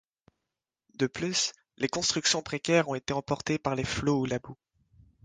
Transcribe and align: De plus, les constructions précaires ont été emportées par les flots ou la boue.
De 0.95 1.05
plus, 1.05 1.53
les 1.77 1.87
constructions 1.87 2.41
précaires 2.41 2.89
ont 2.89 2.95
été 2.95 3.13
emportées 3.13 3.59
par 3.59 3.75
les 3.75 3.83
flots 3.83 4.21
ou 4.21 4.25
la 4.25 4.39
boue. 4.39 4.57